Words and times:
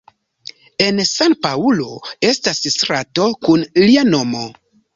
En 0.85 1.01
San-Paŭlo 1.09 1.91
estas 2.31 2.63
strato 2.77 3.29
kun 3.45 3.69
lia 3.87 4.09
nomo. 4.13 4.45